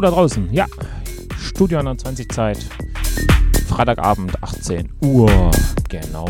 Da 0.00 0.10
draußen. 0.10 0.50
Ja, 0.50 0.66
Studio 1.38 1.78
21 1.78 2.26
Zeit. 2.30 2.66
Freitagabend 3.68 4.42
18 4.42 4.90
Uhr. 5.02 5.50
Genau. 5.90 6.24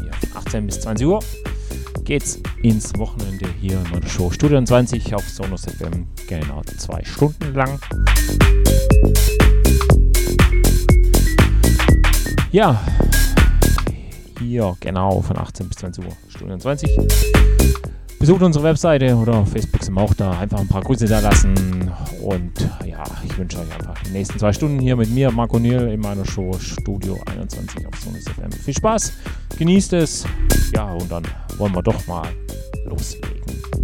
Hier 0.00 0.10
von 0.12 0.38
18 0.38 0.66
bis 0.66 0.80
20 0.80 1.06
Uhr 1.06 1.20
geht's 2.04 2.40
ins 2.62 2.96
Wochenende 2.96 3.46
hier 3.60 3.74
in 3.74 3.90
meiner 3.90 4.06
Show 4.06 4.30
Studio 4.30 4.64
20 4.64 5.14
auf 5.14 5.28
Sonos 5.28 5.66
FM. 5.66 6.06
Genau 6.28 6.62
zwei 6.78 7.04
Stunden 7.04 7.52
lang. 7.52 7.78
Ja, 12.52 12.82
hier 14.38 14.74
genau 14.80 15.20
von 15.20 15.36
18 15.36 15.68
bis 15.68 15.76
20 15.76 16.06
Uhr 16.06 16.16
Studio 16.28 16.56
20. 16.56 17.59
Besucht 18.30 18.44
unsere 18.44 18.64
Webseite 18.64 19.16
oder 19.16 19.38
auf 19.38 19.50
Facebook 19.50 19.82
sind 19.82 19.94
wir 19.94 20.02
auch 20.02 20.14
da. 20.14 20.30
Einfach 20.38 20.60
ein 20.60 20.68
paar 20.68 20.82
Grüße 20.82 21.06
da 21.06 21.18
lassen. 21.18 21.90
Und 22.22 22.60
ja, 22.86 23.02
ich 23.24 23.36
wünsche 23.36 23.58
euch 23.58 23.74
einfach 23.74 24.00
die 24.04 24.12
nächsten 24.12 24.38
zwei 24.38 24.52
Stunden 24.52 24.78
hier 24.78 24.94
mit 24.94 25.10
mir, 25.10 25.32
Marco 25.32 25.58
Niel, 25.58 25.88
in 25.88 25.98
meiner 25.98 26.24
Show 26.24 26.52
Studio 26.60 27.18
21 27.26 27.88
auf 27.88 27.94
Sonus 27.98 28.22
FM. 28.28 28.52
Viel 28.52 28.74
Spaß, 28.74 29.14
genießt 29.58 29.94
es. 29.94 30.24
Ja, 30.72 30.92
und 30.92 31.10
dann 31.10 31.24
wollen 31.58 31.74
wir 31.74 31.82
doch 31.82 32.06
mal 32.06 32.28
loslegen. 32.84 33.79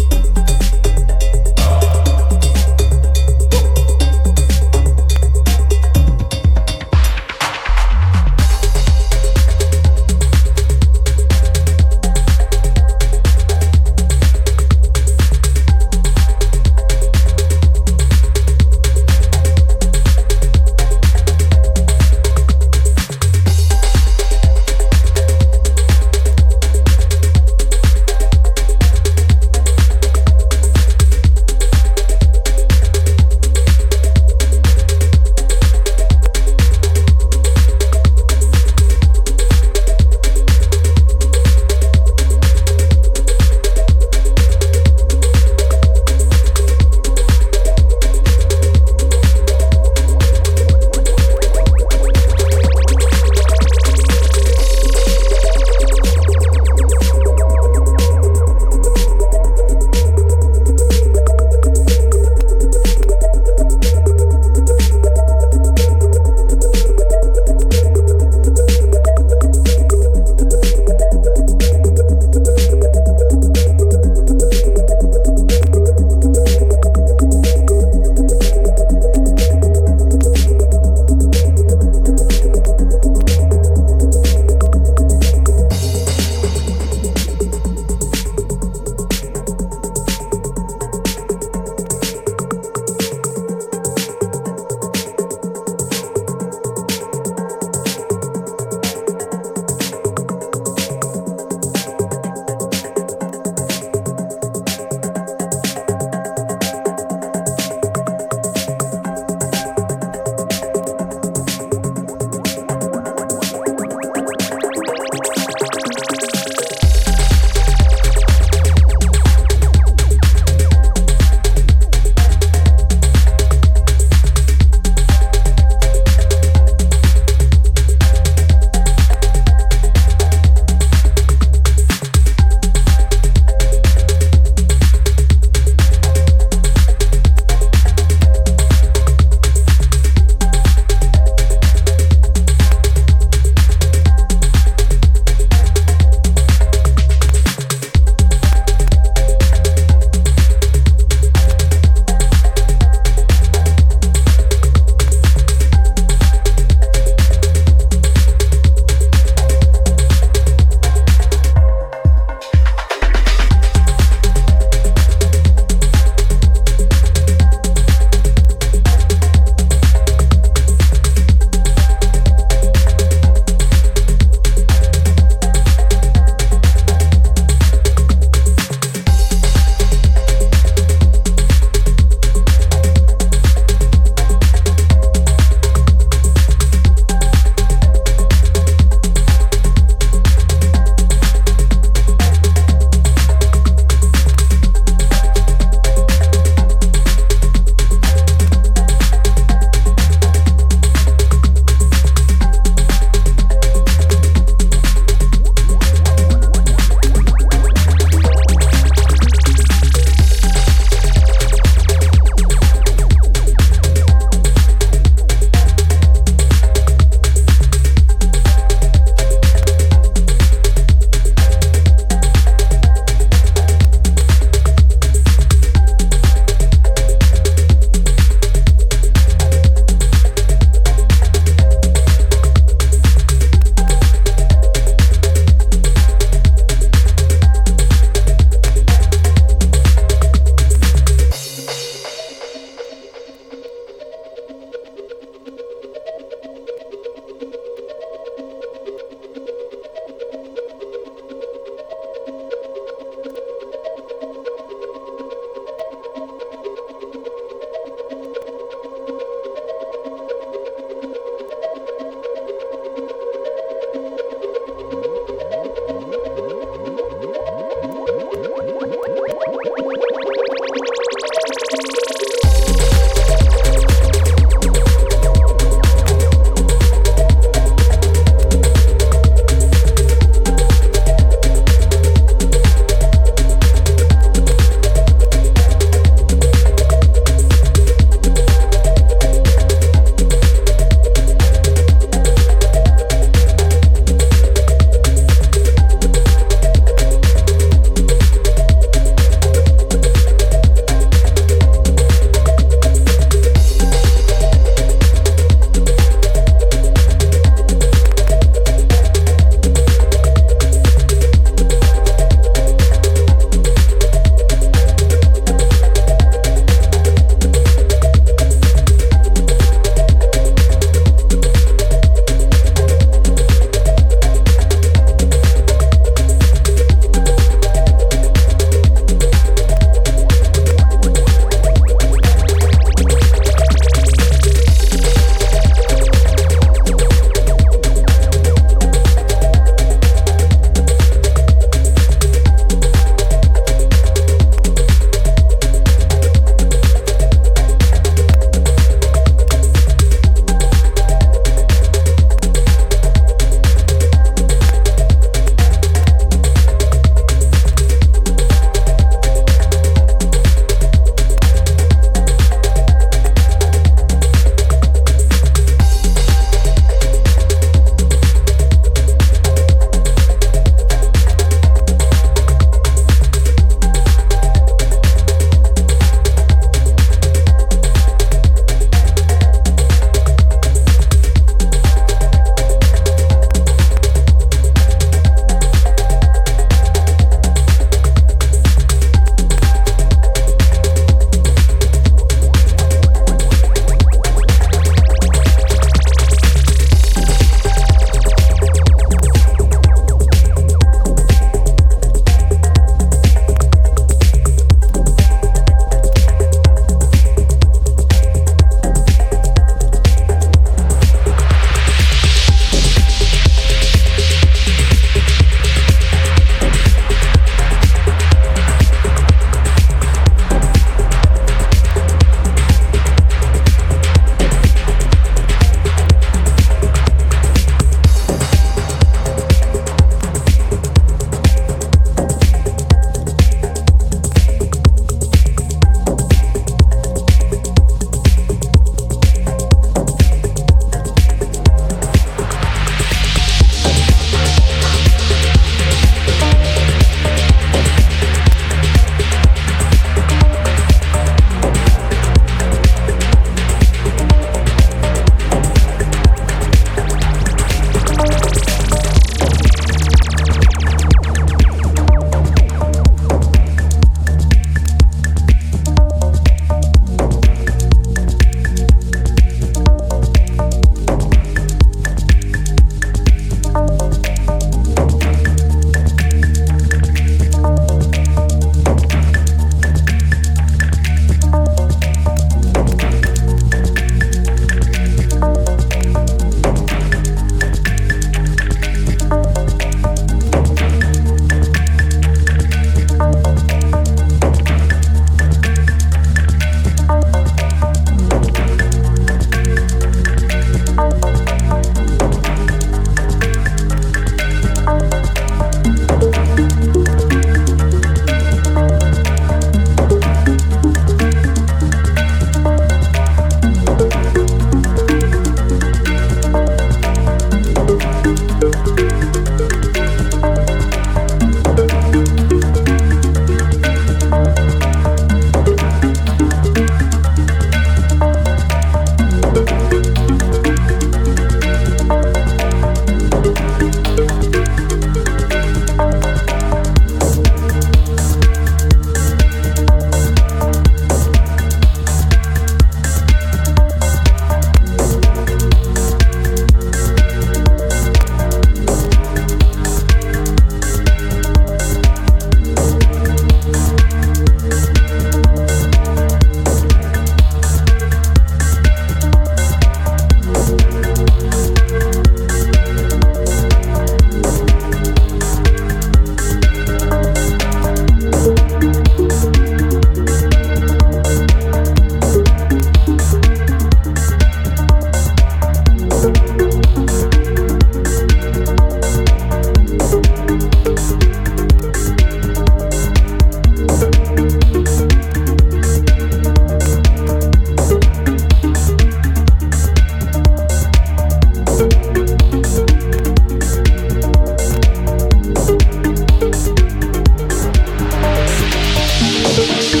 Música 599.21 600.00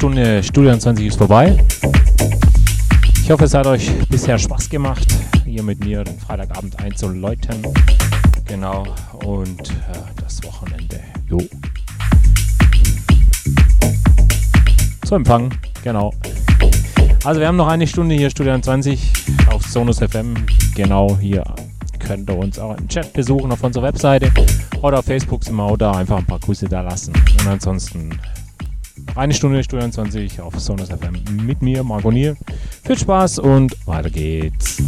Stunde 0.00 0.42
Studio 0.42 0.74
20 0.74 1.08
ist 1.08 1.18
vorbei. 1.18 1.58
Ich 3.22 3.30
hoffe, 3.30 3.44
es 3.44 3.52
hat 3.52 3.66
euch 3.66 3.92
bisher 4.08 4.38
Spaß 4.38 4.70
gemacht, 4.70 5.06
hier 5.44 5.62
mit 5.62 5.84
mir 5.84 6.04
den 6.04 6.18
Freitagabend 6.18 6.82
einzuläuten. 6.82 7.62
Genau, 8.46 8.86
und 9.26 9.60
äh, 9.60 10.22
das 10.22 10.42
Wochenende. 10.42 11.00
Jo. 11.28 11.38
Zu 15.04 15.16
empfangen, 15.16 15.50
genau. 15.84 16.14
Also 17.22 17.38
wir 17.38 17.48
haben 17.48 17.56
noch 17.56 17.68
eine 17.68 17.86
Stunde 17.86 18.14
hier, 18.14 18.30
Studio 18.30 18.58
20 18.58 19.12
auf 19.52 19.66
Sonus 19.66 19.98
FM. 19.98 20.32
Genau, 20.74 21.18
hier 21.20 21.44
könnt 21.98 22.30
ihr 22.30 22.38
uns 22.38 22.58
auch 22.58 22.74
im 22.78 22.88
Chat 22.88 23.12
besuchen 23.12 23.52
auf 23.52 23.62
unserer 23.62 23.84
Webseite 23.84 24.32
oder 24.80 25.00
auf 25.00 25.04
Facebook 25.04 25.44
sind 25.44 25.56
wir 25.56 25.76
da 25.76 25.92
einfach 25.92 26.16
ein 26.16 26.24
paar 26.24 26.38
Grüße 26.38 26.66
da 26.70 26.80
lassen. 26.80 27.12
Und 27.12 27.46
ansonsten 27.46 28.09
eine 29.16 29.34
Stunde 29.34 29.62
Studio 29.62 29.88
20 29.88 30.40
auf 30.40 30.58
Sonus 30.58 30.88
FM 30.88 31.22
mit 31.44 31.62
mir, 31.62 31.82
Marco 31.82 32.10
Nier. 32.10 32.36
Viel 32.84 32.98
Spaß 32.98 33.38
und 33.38 33.74
weiter 33.86 34.10
geht's. 34.10 34.82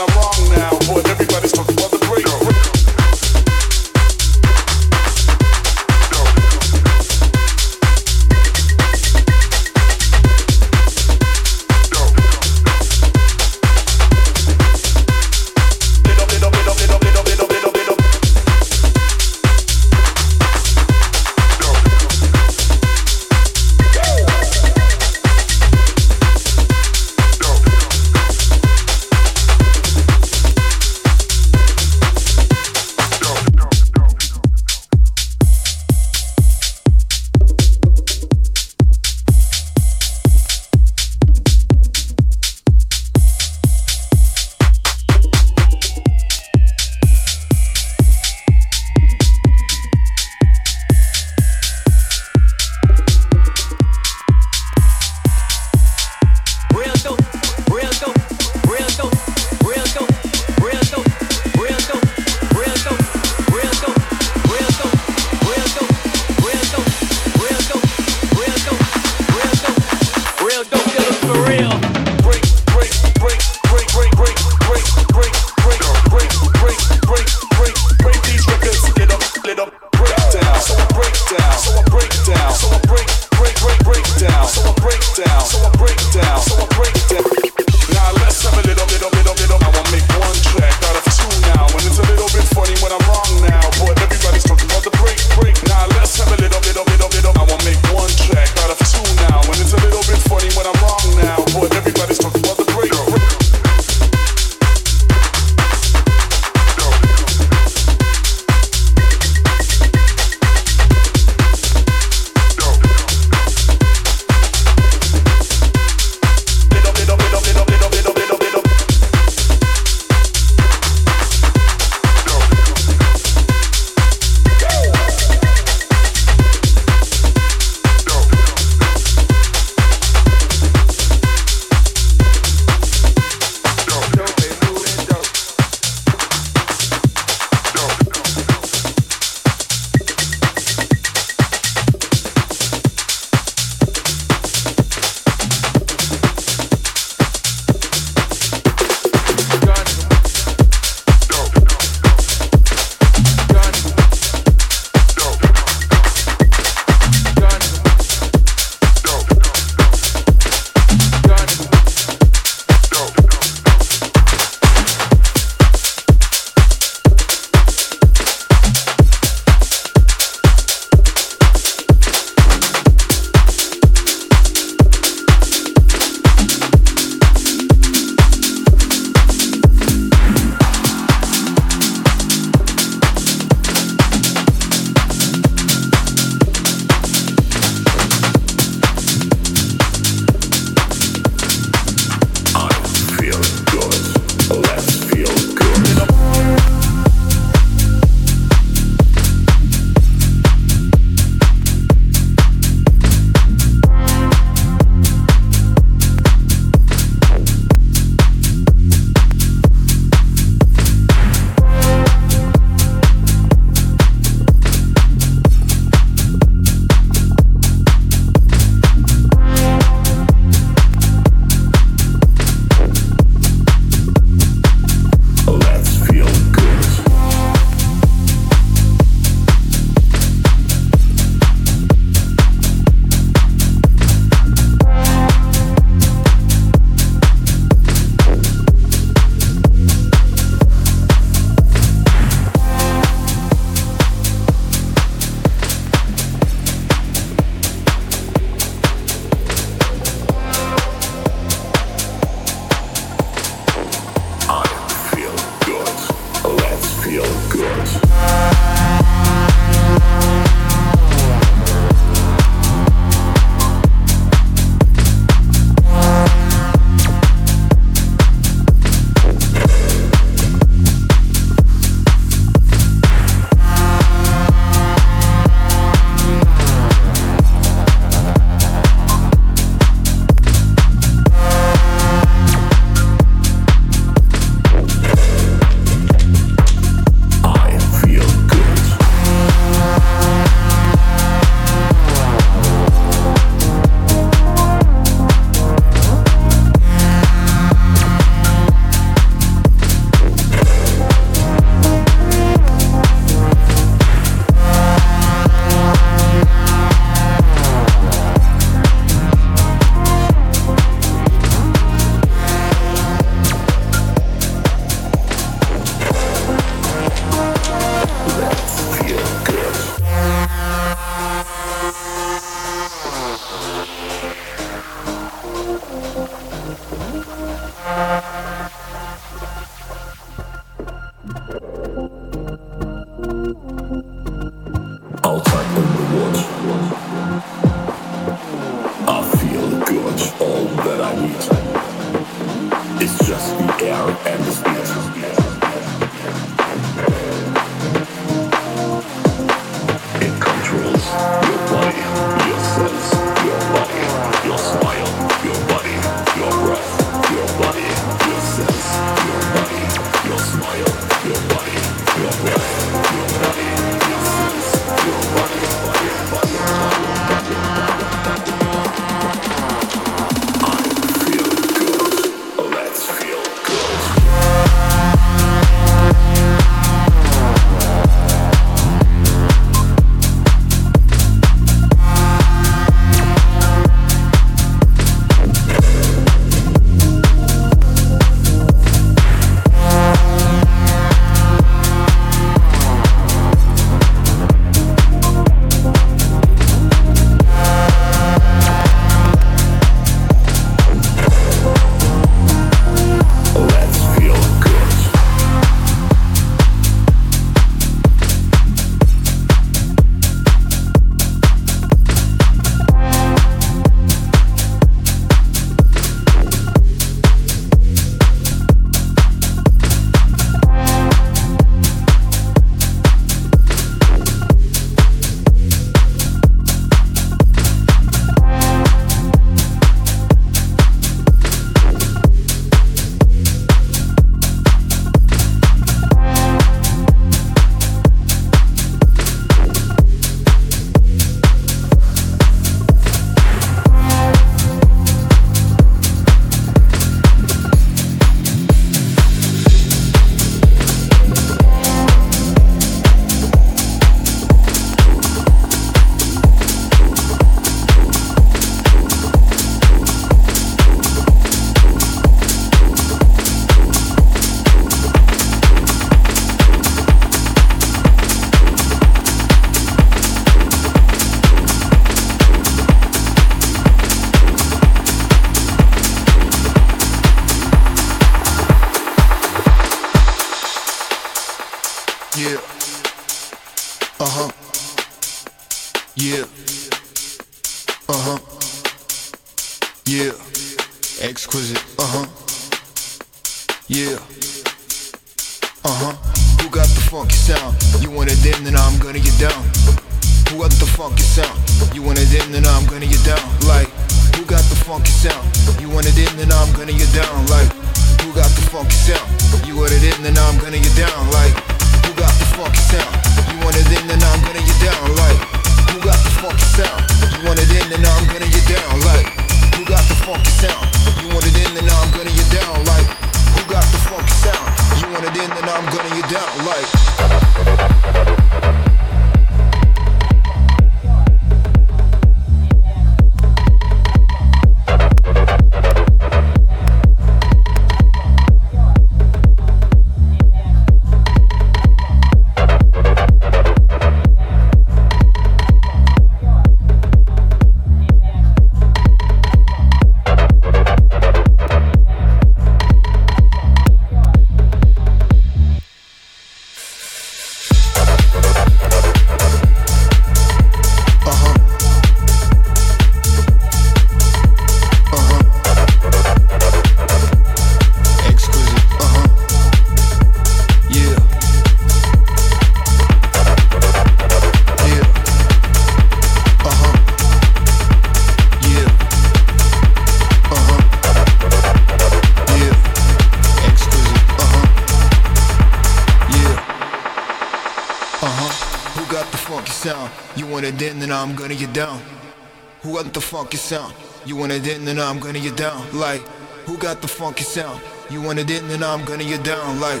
wanted 594.64 594.76
it, 594.76 594.78
and 594.78 594.88
then 594.88 594.98
I'm 594.98 595.20
gonna 595.20 595.40
get 595.40 595.56
down. 595.56 595.76
Like, 595.92 596.22
who 596.64 596.78
got 596.78 597.02
the 597.02 597.08
funky 597.08 597.44
sound? 597.44 597.82
You 598.08 598.22
wanted 598.22 598.48
it, 598.48 598.62
and 598.62 598.70
then 598.70 598.82
I'm 598.82 599.04
gonna 599.04 599.24
get 599.24 599.44
down. 599.44 599.78
Like, 599.78 600.00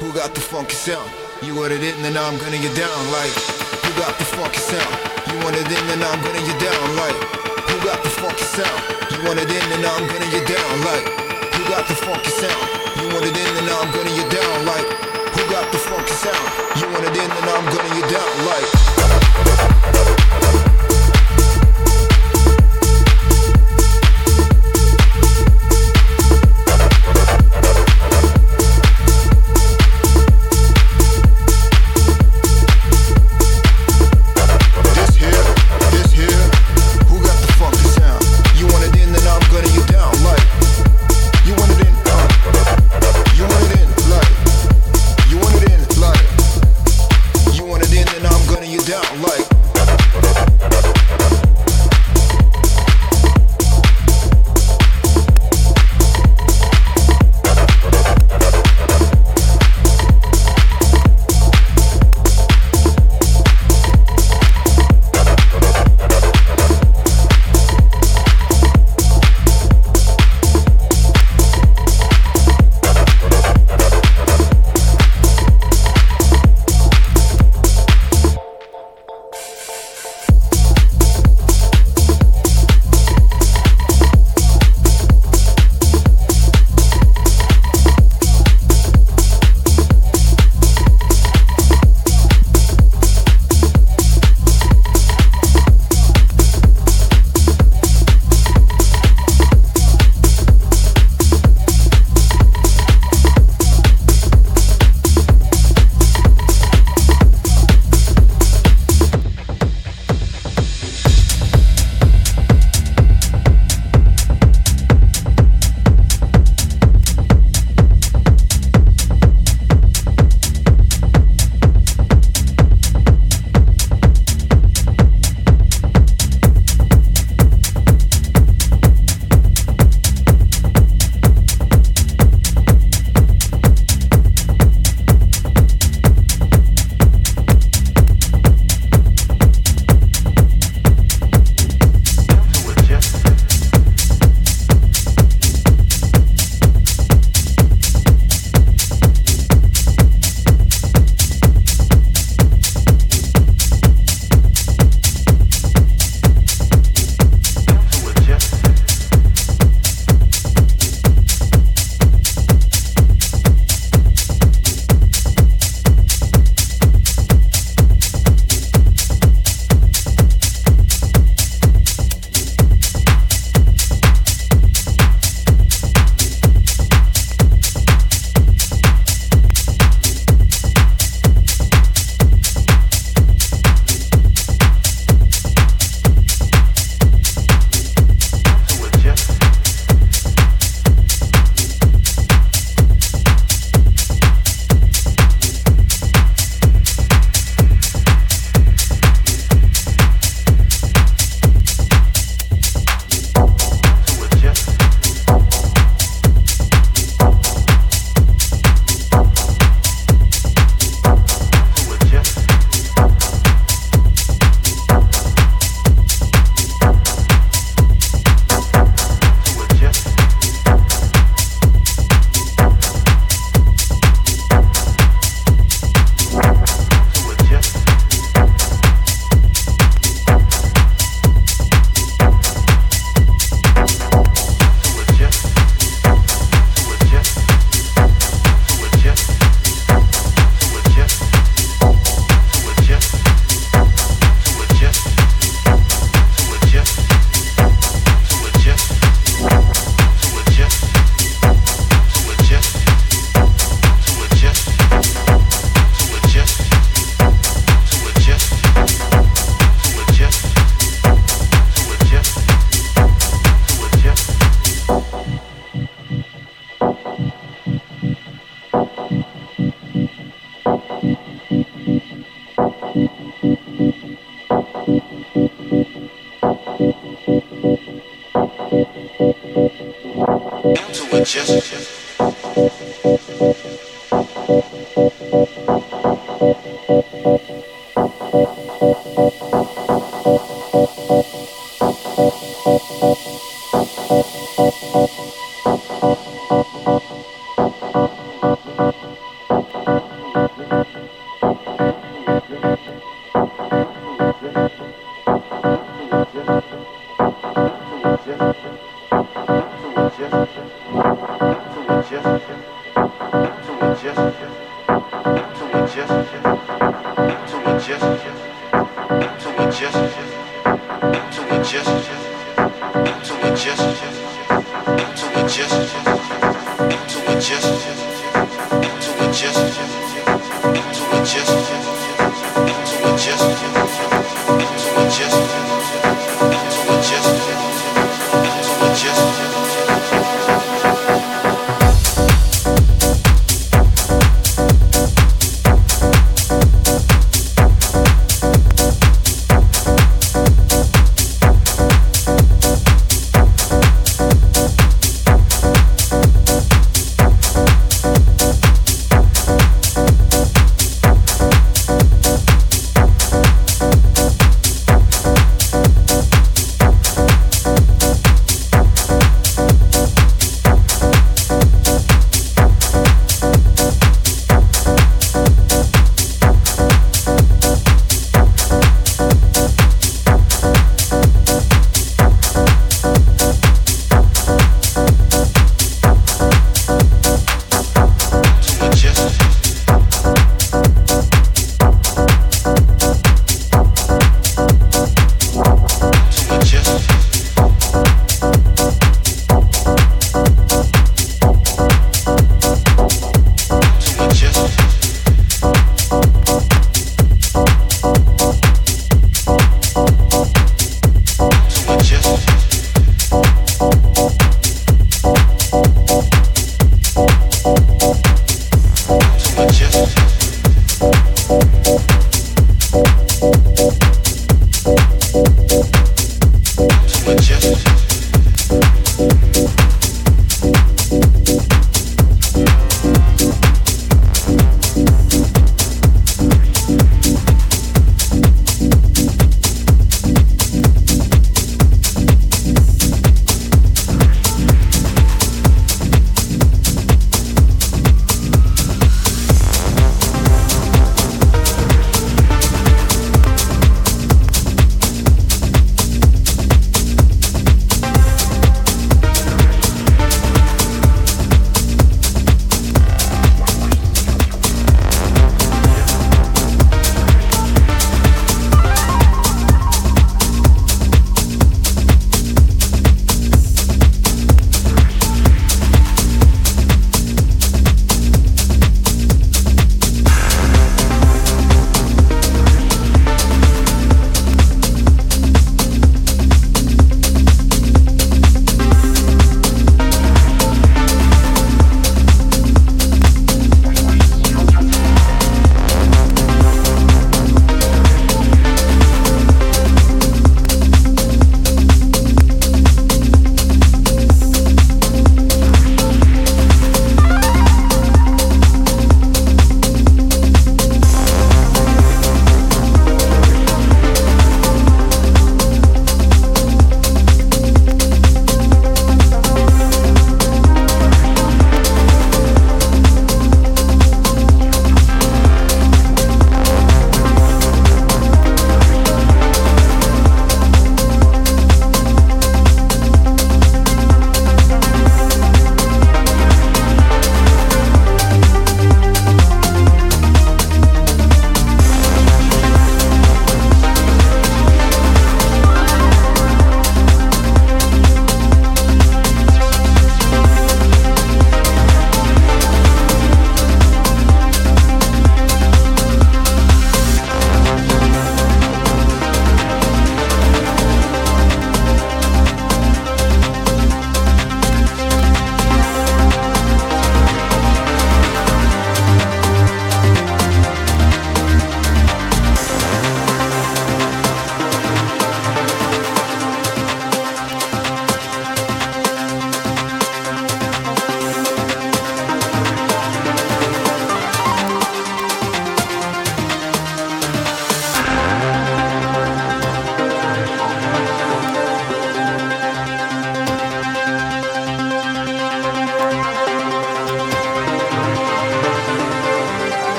who 0.00 0.12
got 0.12 0.34
the 0.34 0.40
funky 0.40 0.74
sound? 0.74 1.08
You 1.40 1.56
wanted 1.56 1.80
it, 1.80 1.96
and 1.96 2.04
then 2.04 2.18
I'm 2.20 2.36
gonna 2.36 2.60
get 2.60 2.76
down. 2.76 2.92
Like, 3.08 3.32
who 3.80 3.90
got 3.96 4.12
the 4.20 4.26
funky 4.28 4.60
sound? 4.60 4.92
You 5.32 5.40
wanted 5.40 5.64
it, 5.64 5.80
and 5.80 5.88
then 5.88 6.02
I'm 6.04 6.20
gonna 6.20 6.44
get 6.44 6.60
down. 6.60 6.84
Like, 6.92 7.16
who 7.64 7.76
got 7.88 8.04
the 8.04 8.12
funky 8.20 8.44
sound? 8.44 8.80
You 9.16 9.18
wanted 9.24 9.48
it, 9.48 9.62
and 9.64 9.80
then 9.80 9.84
I'm 9.88 10.04
gonna 10.04 10.28
get 10.28 10.44
down. 10.44 10.72
Like, 10.84 11.08
who 11.56 11.62
got 11.72 11.88
the 11.88 11.96
funky 12.04 12.32
sound? 12.36 12.68
You 13.00 13.08
wanted 13.16 13.32
it, 13.32 13.48
and 13.48 13.64
then 13.64 13.72
I'm 13.80 13.88
gonna 13.96 14.12
get 14.12 14.28
down. 14.28 14.56
Like, 14.68 14.88
who 15.32 15.40
got 15.48 15.72
the 15.72 15.80
funky 15.88 16.12
sound? 16.20 16.51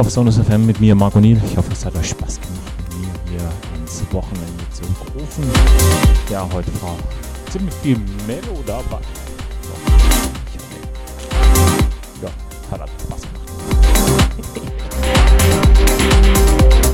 Auf 0.00 0.08
Sonus 0.08 0.38
FM 0.38 0.64
mit 0.64 0.80
mir, 0.80 0.94
Marco 0.94 1.20
Niel. 1.20 1.38
Ich 1.44 1.58
hoffe, 1.58 1.70
es 1.72 1.84
hat 1.84 1.94
euch 1.94 2.08
Spaß 2.08 2.40
gemacht, 2.40 2.72
mir 2.88 3.06
hier 3.32 3.50
ins 3.78 4.02
Wochenende 4.10 4.64
zu 4.72 4.82
rufen. 5.14 5.44
Ja, 6.30 6.48
heute 6.54 6.72
war 6.80 6.96
ziemlich 7.50 7.74
viel 7.82 7.98
Melo 8.26 8.62
dabei. 8.64 8.98
Ja, 12.22 12.30
hat 12.70 12.80
alles 12.80 13.02
Spaß 13.02 13.20
gemacht. 13.20 13.46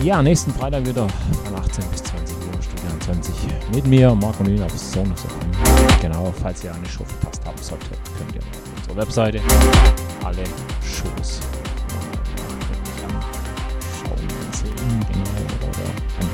Ja, 0.02 0.20
nächsten 0.20 0.52
Freitag 0.52 0.84
wieder 0.84 1.06
von 1.44 1.54
18 1.54 1.84
bis 1.92 2.02
20 2.02 2.36
Uhr, 2.38 2.60
Studio 2.60 2.90
20 3.04 3.34
mit 3.72 3.86
mir, 3.86 4.16
Marco 4.16 4.42
Niel 4.42 4.60
auf 4.64 4.76
Sonus 4.76 5.20
FM. 5.20 6.00
Genau, 6.02 6.34
falls 6.42 6.64
ihr 6.64 6.74
eine 6.74 6.88
Show 6.88 7.04
verpasst 7.04 7.46
haben 7.46 7.62
solltet, 7.62 8.00
könnt 8.18 8.34
ihr 8.34 8.40
auf 8.40 8.78
unserer 8.78 8.96
Webseite 8.96 9.40
alle 10.24 10.42
Shows 10.82 11.45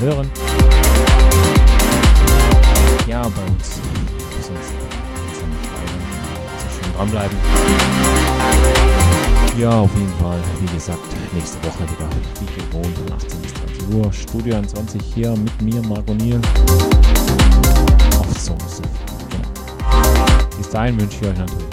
anhören. 0.03 0.31
Ja, 3.07 3.23
bei 3.23 3.53
uns 3.53 3.81
sonst 4.41 4.73
also 5.81 5.95
schön 6.83 6.93
dranbleiben. 6.97 7.37
Ja, 9.59 9.71
auf 9.71 9.91
jeden 9.95 10.15
Fall, 10.15 10.41
wie 10.61 10.75
gesagt, 10.75 11.01
nächste 11.35 11.59
Woche 11.59 11.83
wieder 11.85 12.09
wie 12.41 12.61
gewohnt 12.61 12.99
von 12.99 13.13
18 13.17 13.43
bis 13.43 13.55
20 13.55 13.95
Uhr. 13.95 14.13
Studio 14.13 14.57
21 14.57 15.03
hier 15.15 15.31
mit 15.37 15.63
mir, 15.63 15.83
Marco 15.83 16.15
Niel. 16.15 16.41
Auf 18.19 18.39
Songs. 18.39 18.81
Genau. 19.31 19.49
Bis 20.57 20.69
dahin 20.71 21.01
wünsche 21.01 21.19
ich 21.21 21.29
euch 21.29 21.39
natürlich 21.39 21.72